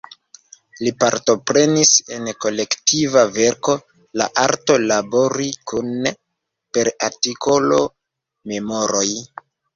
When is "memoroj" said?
8.55-9.07